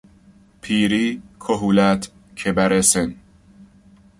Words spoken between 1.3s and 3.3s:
کهولت، کبر سن